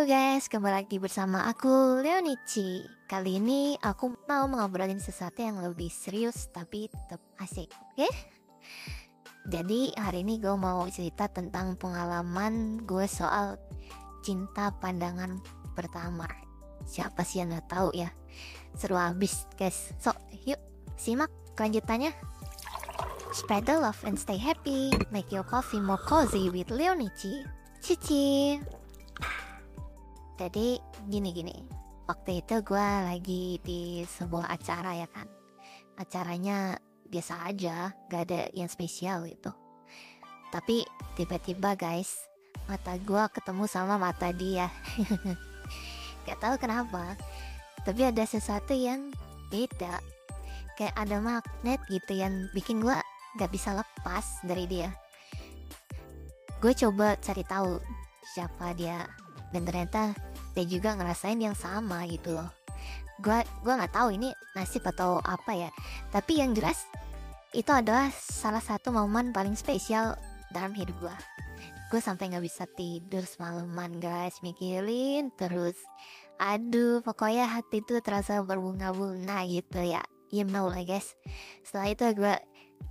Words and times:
Halo 0.00 0.16
guys, 0.16 0.48
kembali 0.48 0.80
lagi 0.80 0.96
bersama 0.96 1.44
aku 1.44 2.00
Leonici. 2.00 2.80
Kali 3.04 3.36
ini 3.36 3.76
aku 3.84 4.16
mau 4.24 4.48
ngobrolin 4.48 4.96
sesuatu 4.96 5.44
yang 5.44 5.60
lebih 5.60 5.92
serius 5.92 6.48
tapi 6.48 6.88
tetap 6.88 7.20
asik 7.36 7.68
Oke? 7.68 8.08
Jadi 9.52 9.92
hari 10.00 10.24
ini 10.24 10.40
gue 10.40 10.56
mau 10.56 10.88
cerita 10.88 11.28
tentang 11.28 11.76
pengalaman 11.76 12.80
gue 12.88 13.04
soal 13.04 13.60
cinta 14.24 14.72
pandangan 14.80 15.36
pertama. 15.76 16.24
Siapa 16.88 17.20
sih 17.20 17.44
yang 17.44 17.52
gak 17.52 17.68
tahu 17.68 17.92
ya? 17.92 18.08
Seru 18.72 18.96
abis 18.96 19.44
guys. 19.60 19.92
So 20.00 20.16
yuk 20.48 20.64
simak 20.96 21.28
kelanjutannya. 21.60 22.16
Spread 23.36 23.68
the 23.68 23.76
love 23.76 24.00
and 24.08 24.16
stay 24.16 24.40
happy. 24.40 24.96
Make 25.12 25.28
your 25.28 25.44
coffee 25.44 25.76
more 25.76 26.00
cozy 26.00 26.48
with 26.48 26.72
Leonici. 26.72 27.44
Cici 27.84 28.56
jadi 30.40 30.80
gini-gini 31.04 31.68
waktu 32.08 32.40
itu 32.40 32.64
gue 32.64 32.88
lagi 33.04 33.60
di 33.60 34.08
sebuah 34.08 34.48
acara 34.48 34.96
ya 34.96 35.08
kan. 35.12 35.28
Acaranya 36.00 36.80
biasa 37.04 37.44
aja 37.44 37.92
gak 38.08 38.22
ada 38.24 38.48
yang 38.56 38.72
spesial 38.72 39.28
itu 39.28 39.52
tapi 40.50 40.82
tiba-tiba 41.14 41.78
guys 41.78 42.26
mata 42.66 42.98
gue 42.98 43.22
ketemu 43.30 43.64
sama 43.70 43.96
mata 43.96 44.34
dia. 44.34 44.66
Gak 46.26 46.38
tahu 46.42 46.54
kenapa 46.58 47.14
tapi 47.86 48.04
ada 48.04 48.26
sesuatu 48.26 48.74
yang 48.74 49.14
beda. 49.48 50.02
Kayak 50.76 50.94
ada 50.98 51.16
magnet 51.22 51.80
gitu 51.88 52.18
yang 52.18 52.50
bikin 52.52 52.82
gue 52.82 52.98
gak 53.38 53.50
bisa 53.54 53.72
lepas 53.72 54.42
dari 54.42 54.66
dia. 54.66 54.90
Gue 56.60 56.76
coba 56.76 57.16
cari 57.16 57.46
tahu 57.46 57.78
siapa 58.36 58.76
dia 58.76 59.06
dan 59.54 59.64
ternyata 59.64 60.12
dia 60.56 60.64
juga 60.66 60.96
ngerasain 60.98 61.38
yang 61.38 61.54
sama 61.54 62.06
gitu 62.10 62.34
loh. 62.34 62.50
Gua 63.20 63.44
gua 63.62 63.80
nggak 63.80 63.94
tahu 63.94 64.16
ini 64.16 64.32
nasib 64.56 64.82
atau 64.86 65.20
apa 65.20 65.52
ya 65.52 65.70
tapi 66.08 66.40
yang 66.40 66.56
jelas 66.56 66.88
itu 67.50 67.68
adalah 67.68 68.08
salah 68.14 68.62
satu 68.62 68.94
momen 68.94 69.34
paling 69.34 69.58
spesial 69.58 70.14
dalam 70.54 70.74
hidup 70.74 70.94
gua. 71.02 71.16
Gue 71.90 71.98
sampai 71.98 72.30
nggak 72.30 72.46
bisa 72.46 72.70
tidur 72.78 73.26
semalaman 73.26 73.98
guys 73.98 74.38
mikirin 74.46 75.34
terus. 75.34 75.74
Aduh 76.38 77.02
pokoknya 77.02 77.50
hati 77.50 77.82
itu 77.82 77.98
terasa 77.98 78.38
berbunga-bunga 78.46 79.42
gitu 79.50 79.82
ya. 79.82 79.98
You 80.30 80.46
know 80.46 80.70
lah 80.70 80.86
guys 80.86 81.18
setelah 81.66 81.90
itu 81.90 82.06
gue 82.14 82.34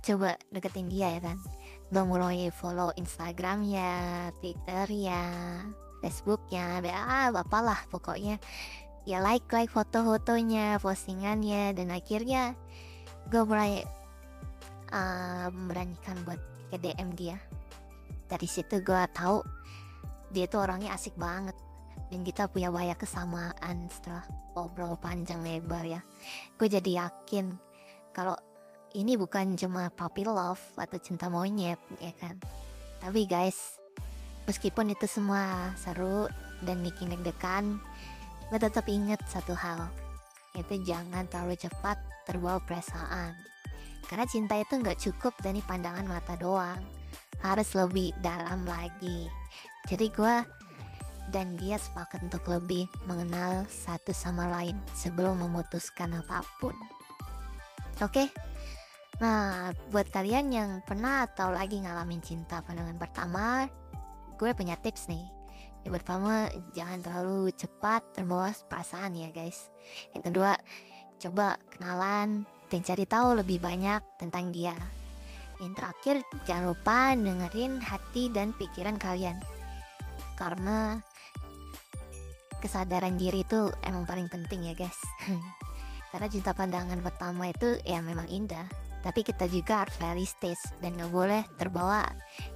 coba 0.04 0.36
deketin 0.52 0.92
dia 0.92 1.16
ya 1.16 1.32
kan. 1.32 1.40
Gue 1.88 2.04
mulai 2.04 2.52
follow 2.52 2.92
instagramnya 3.00 4.30
twitternya 4.44 5.24
Facebooknya, 6.00 6.80
ah 6.90 7.28
apalah 7.32 7.84
pokoknya 7.92 8.40
ya 9.08 9.20
like 9.20 9.48
like 9.52 9.72
foto-fotonya, 9.72 10.80
postingannya 10.80 11.72
dan 11.76 11.88
akhirnya 11.92 12.56
gue 13.28 13.42
mulai 13.44 13.84
uh, 14.92 15.48
memberanikan 15.52 16.16
buat 16.26 16.40
ke 16.70 16.76
DM 16.78 17.10
dia. 17.16 17.36
Dari 18.30 18.46
situ 18.46 18.80
gue 18.80 19.02
tahu 19.14 19.42
dia 20.30 20.46
tuh 20.46 20.62
orangnya 20.62 20.94
asik 20.94 21.18
banget 21.18 21.56
dan 22.10 22.20
kita 22.22 22.46
punya 22.46 22.70
banyak 22.70 22.98
kesamaan 22.98 23.90
setelah 23.90 24.22
ngobrol 24.54 24.94
panjang 24.98 25.42
lebar 25.42 25.82
ya. 25.82 26.00
Gue 26.54 26.70
jadi 26.70 27.06
yakin 27.06 27.50
kalau 28.14 28.38
ini 28.94 29.14
bukan 29.14 29.54
cuma 29.54 29.90
puppy 29.90 30.26
love 30.26 30.62
atau 30.78 30.98
cinta 30.98 31.26
monyet 31.30 31.78
ya 31.98 32.14
kan. 32.18 32.38
Tapi 33.00 33.24
guys, 33.24 33.79
Meskipun 34.48 34.92
itu 34.92 35.04
semua 35.04 35.72
seru 35.76 36.28
dan 36.64 36.80
bikin 36.80 37.12
deg-degan, 37.12 37.80
gue 38.48 38.58
tetap 38.58 38.88
inget 38.88 39.20
satu 39.28 39.52
hal, 39.56 39.88
yaitu 40.56 40.80
jangan 40.84 41.28
terlalu 41.28 41.56
cepat 41.56 42.00
terbawa 42.24 42.58
perasaan. 42.64 43.36
Karena 44.08 44.26
cinta 44.26 44.58
itu 44.58 44.74
nggak 44.74 44.98
cukup 44.98 45.36
dari 45.38 45.62
pandangan 45.62 46.06
mata 46.08 46.34
doang, 46.34 46.82
harus 47.44 47.70
lebih 47.78 48.10
dalam 48.20 48.66
lagi. 48.66 49.30
Jadi 49.86 50.06
gue 50.10 50.34
dan 51.30 51.54
dia 51.54 51.78
sepakat 51.78 52.26
untuk 52.26 52.42
lebih 52.50 52.90
mengenal 53.06 53.64
satu 53.70 54.10
sama 54.10 54.50
lain 54.50 54.74
sebelum 54.92 55.38
memutuskan 55.38 56.10
apa 56.18 56.42
pun. 56.58 56.74
Oke, 58.00 58.26
okay? 58.26 58.28
nah 59.22 59.70
buat 59.92 60.10
kalian 60.10 60.50
yang 60.50 60.70
pernah 60.82 61.28
atau 61.28 61.52
lagi 61.52 61.78
ngalamin 61.78 62.18
cinta 62.24 62.64
pandangan 62.64 62.96
pertama, 62.98 63.68
gue 64.40 64.56
punya 64.56 64.80
tips 64.80 65.12
nih. 65.12 65.28
Yang 65.84 66.00
pertama 66.00 66.48
jangan 66.72 67.04
terlalu 67.04 67.52
cepat 67.52 68.00
terbawa 68.16 68.48
perasaan 68.72 69.12
ya 69.12 69.28
guys. 69.28 69.68
Yang 70.16 70.32
kedua 70.32 70.56
coba 71.20 71.60
kenalan 71.76 72.48
dan 72.72 72.80
cari 72.80 73.04
tahu 73.04 73.36
lebih 73.44 73.60
banyak 73.60 74.00
tentang 74.16 74.48
dia. 74.48 74.72
Yang 75.60 75.72
terakhir 75.76 76.16
jangan 76.48 76.64
lupa 76.72 77.12
dengerin 77.12 77.84
hati 77.84 78.32
dan 78.32 78.56
pikiran 78.56 78.96
kalian. 78.96 79.36
Karena 80.40 80.96
kesadaran 82.64 83.20
diri 83.20 83.44
itu 83.44 83.68
emang 83.84 84.08
paling 84.08 84.32
penting 84.32 84.72
ya 84.72 84.74
guys. 84.76 84.96
Karena 86.16 86.32
cinta 86.32 86.56
pandangan 86.56 87.04
pertama 87.04 87.52
itu 87.52 87.76
ya 87.84 88.00
memang 88.00 88.24
indah. 88.32 88.64
Tapi 89.04 89.20
kita 89.20 89.48
juga 89.48 89.84
harus 89.84 89.96
realistis 90.00 90.60
dan 90.80 90.92
gak 90.96 91.08
boleh 91.08 91.40
terbawa 91.56 92.04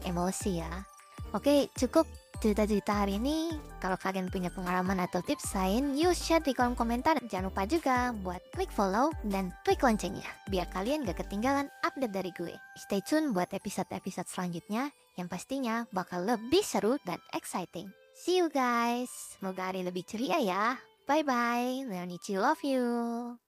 emosi 0.05 0.61
ya 0.61 0.94
Oke, 1.35 1.67
cukup 1.75 2.07
cerita-cerita 2.39 3.03
hari 3.03 3.19
ini. 3.19 3.51
Kalau 3.83 3.99
kalian 3.99 4.31
punya 4.31 4.55
pengalaman 4.55 5.03
atau 5.03 5.19
tips 5.19 5.51
lain, 5.59 5.99
yuk 5.99 6.15
share 6.15 6.39
di 6.39 6.55
kolom 6.55 6.79
komentar. 6.79 7.19
Jangan 7.27 7.51
lupa 7.51 7.67
juga 7.67 8.15
buat 8.23 8.39
klik 8.55 8.71
follow 8.71 9.11
dan 9.27 9.51
klik 9.67 9.83
loncengnya, 9.83 10.31
biar 10.47 10.71
kalian 10.71 11.03
gak 11.03 11.27
ketinggalan 11.27 11.67
update 11.83 12.15
dari 12.15 12.31
gue. 12.39 12.55
Stay 12.79 13.03
tune 13.03 13.35
buat 13.35 13.51
episode-episode 13.51 14.31
selanjutnya, 14.31 14.95
yang 15.19 15.27
pastinya 15.27 15.91
bakal 15.91 16.23
lebih 16.23 16.63
seru 16.63 17.03
dan 17.03 17.19
exciting. 17.35 17.91
See 18.15 18.39
you 18.39 18.47
guys, 18.47 19.11
semoga 19.35 19.75
hari 19.75 19.83
lebih 19.83 20.07
ceria 20.07 20.39
ya. 20.39 20.65
Bye-bye, 21.11 21.91
Leonici 21.91 22.39
love 22.39 22.63
you. 22.63 23.44